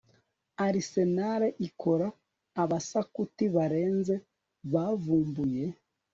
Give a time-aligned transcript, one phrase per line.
[0.65, 2.07] Arsenal ikora
[2.63, 4.15] abaskuti barenze
[4.73, 5.63] bavumbuye